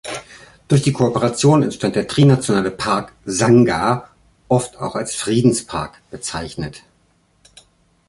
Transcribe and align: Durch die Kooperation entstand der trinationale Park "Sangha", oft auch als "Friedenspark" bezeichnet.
Durch 0.67 0.81
die 0.81 0.93
Kooperation 0.93 1.61
entstand 1.61 1.95
der 1.95 2.07
trinationale 2.07 2.71
Park 2.71 3.13
"Sangha", 3.23 4.09
oft 4.47 4.77
auch 4.79 4.95
als 4.95 5.13
"Friedenspark" 5.13 6.01
bezeichnet. 6.09 6.81